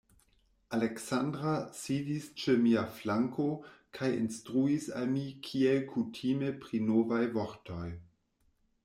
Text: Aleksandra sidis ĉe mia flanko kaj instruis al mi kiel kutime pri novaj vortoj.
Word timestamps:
Aleksandra 0.75 1.51
sidis 1.79 2.23
ĉe 2.43 2.55
mia 2.63 2.81
flanko 2.95 3.45
kaj 3.99 4.09
instruis 4.23 4.89
al 5.01 5.13
mi 5.13 5.27
kiel 5.49 5.85
kutime 5.93 6.51
pri 6.65 6.81
novaj 6.89 7.21
vortoj. 7.37 7.89